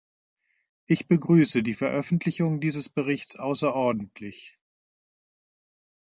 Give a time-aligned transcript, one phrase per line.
[0.87, 4.57] Ich begrüße die Veröffentlichung dieses Berichts außerordentlich.